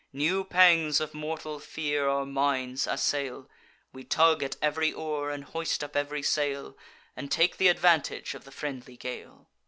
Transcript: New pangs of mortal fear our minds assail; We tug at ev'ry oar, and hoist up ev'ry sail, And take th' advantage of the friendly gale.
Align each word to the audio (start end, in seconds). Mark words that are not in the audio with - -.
New 0.13 0.43
pangs 0.43 0.99
of 0.99 1.13
mortal 1.13 1.59
fear 1.59 2.07
our 2.09 2.25
minds 2.25 2.87
assail; 2.87 3.47
We 3.93 4.03
tug 4.03 4.41
at 4.41 4.55
ev'ry 4.59 4.91
oar, 4.91 5.29
and 5.29 5.43
hoist 5.43 5.83
up 5.83 5.95
ev'ry 5.95 6.23
sail, 6.23 6.75
And 7.15 7.31
take 7.31 7.57
th' 7.59 7.69
advantage 7.69 8.33
of 8.33 8.43
the 8.43 8.51
friendly 8.51 8.97
gale. 8.97 9.47